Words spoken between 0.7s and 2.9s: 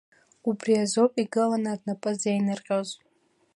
азоуп игыланы рнапы зеинырҟьоз!